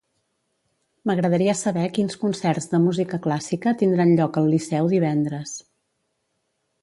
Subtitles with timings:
[1.09, 5.55] M'agradaria saber quins concerts de música clàssica tindran lloc al Liceu divendres.